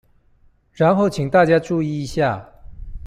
[0.71, 2.43] 然後請大家注意一下